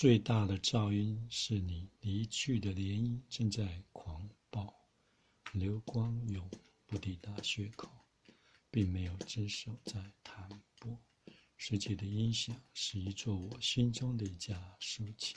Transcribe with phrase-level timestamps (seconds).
[0.00, 4.74] 最大的噪音是你离去的涟漪正在狂暴，
[5.52, 6.50] 流光永
[6.86, 7.90] 不抵达血口，
[8.70, 10.48] 并没有只手在弹
[10.78, 10.98] 拨。
[11.58, 15.36] 世界的音响是一座我心中的一架竖琴，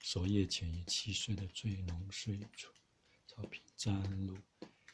[0.00, 2.72] 守夜前于七岁的最浓睡处，
[3.28, 4.36] 草坪沾露，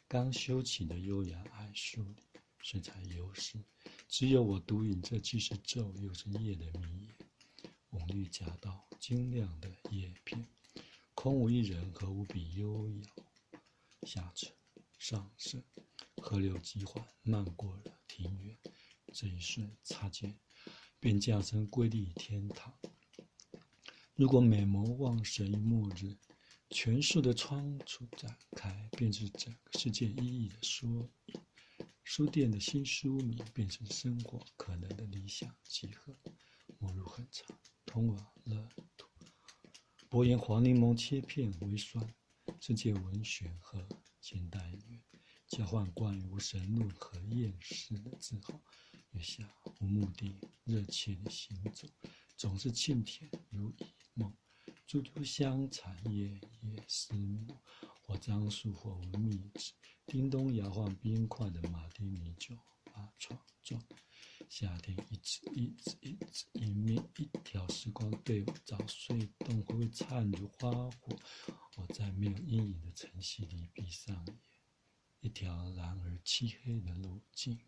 [0.07, 2.17] 刚修起的优雅矮树里，
[2.59, 3.57] 水彩游丝，
[4.07, 7.09] 只有我独饮这既是昼又是夜的迷。
[8.01, 10.47] 红绿夹道，晶亮的叶片，
[11.13, 13.07] 空无一人和无比悠扬。
[14.07, 14.51] 下沉，
[14.97, 15.63] 上升，
[16.17, 18.57] 河流急缓，漫过了庭院。
[19.13, 20.35] 这一瞬，擦肩，
[20.99, 22.73] 便驾成瑰丽天堂。
[24.15, 26.17] 如果美眸望神于末日，
[26.71, 31.07] 全数的窗处展开，便是整个世界意义的缩。
[32.03, 36.17] 书店的新书名，便是生活可能的理想集合。
[37.93, 38.15] 末路很长。
[38.15, 39.07] 通往乐土。
[40.09, 42.13] 薄盐黄柠檬切片为酸，
[42.59, 43.85] 世界文学和
[44.21, 48.61] 现代音乐交换关于无神论和厌世的自豪。
[49.11, 49.43] 月下
[49.81, 51.85] 无目的热切的行走，
[52.37, 54.33] 总是沁甜如一梦。
[54.87, 57.45] 株株香残夜夜思慕，
[58.01, 59.73] 或樟树或无蜜纸。
[60.05, 63.81] 叮咚摇晃冰块的马丁尼酒把床撞。
[64.49, 66.40] 夏天一直一直一直
[67.91, 71.17] 光对照隧洞，会不会灿如花火，
[71.77, 74.39] 我在没有阴影的晨曦里闭上眼，
[75.19, 77.59] 一条蓝而漆黑的路径。